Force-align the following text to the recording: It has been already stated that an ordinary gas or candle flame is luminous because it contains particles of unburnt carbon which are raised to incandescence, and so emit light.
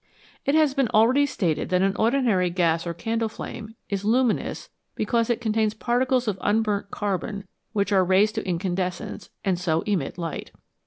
It 0.47 0.55
has 0.55 0.73
been 0.73 0.87
already 0.87 1.27
stated 1.27 1.69
that 1.69 1.83
an 1.83 1.95
ordinary 1.95 2.49
gas 2.49 2.87
or 2.87 2.93
candle 2.95 3.29
flame 3.29 3.75
is 3.87 4.03
luminous 4.03 4.71
because 4.95 5.29
it 5.29 5.39
contains 5.41 5.75
particles 5.75 6.27
of 6.27 6.39
unburnt 6.41 6.89
carbon 6.89 7.47
which 7.73 7.91
are 7.91 8.03
raised 8.03 8.33
to 8.33 8.47
incandescence, 8.47 9.29
and 9.45 9.59
so 9.59 9.81
emit 9.81 10.17
light. 10.17 10.49